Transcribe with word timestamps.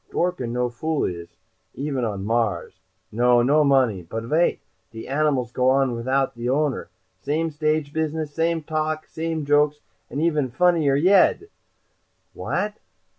"Dworken 0.11 0.51
no 0.51 0.67
fool 0.69 1.03
is, 1.05 1.29
even 1.75 2.03
on 2.03 2.25
Mars. 2.25 2.79
No, 3.11 3.43
no 3.43 3.63
money. 3.63 4.01
But 4.01 4.27
wait! 4.27 4.61
De 4.89 5.07
animals 5.07 5.51
go 5.51 5.69
on 5.69 5.91
without 5.93 6.33
the 6.33 6.49
owner. 6.49 6.89
Same 7.21 7.51
stage 7.51 7.93
business, 7.93 8.33
same 8.33 8.63
talk, 8.63 9.05
same 9.05 9.45
jokes, 9.45 9.79
and 10.09 10.19
even 10.19 10.49
funnier 10.49 10.95
yedt. 10.95 11.49
What?" 12.33 12.79